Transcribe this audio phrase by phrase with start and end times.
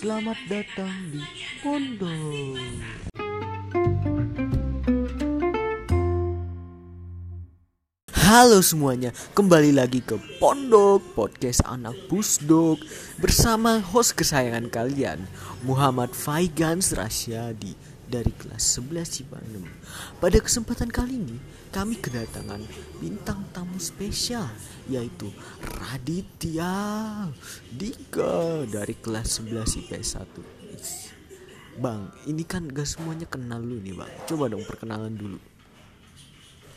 [0.00, 1.20] Selamat datang di
[1.60, 2.56] Pondok.
[8.08, 12.80] Halo semuanya, kembali lagi ke Pondok Podcast Anak Pusdok
[13.20, 15.28] bersama host kesayangan kalian
[15.68, 17.76] Muhammad Faigans Rasyadi
[18.08, 20.16] dari kelas 11 IPA 6.
[20.16, 21.36] Pada kesempatan kali ini,
[21.70, 22.64] kami kedatangan
[22.98, 24.48] bintang tamu spesial
[24.90, 25.30] yaitu
[25.78, 26.72] Raditya
[28.68, 31.80] Dari kelas 11 IPS 1.
[31.80, 34.10] Bang, ini kan gak semuanya kenal lu nih bang.
[34.28, 35.38] Coba dong perkenalan dulu.